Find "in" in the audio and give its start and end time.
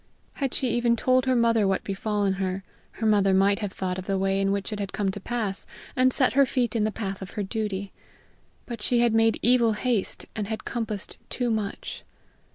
4.41-4.51, 6.75-6.85